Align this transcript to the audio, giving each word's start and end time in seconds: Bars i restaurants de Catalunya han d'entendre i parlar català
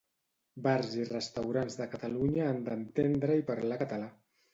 Bars 0.67 0.93
i 0.99 1.03
restaurants 1.09 1.77
de 1.81 1.87
Catalunya 1.91 2.47
han 2.53 2.63
d'entendre 2.71 3.37
i 3.41 3.45
parlar 3.51 3.79
català 3.83 4.09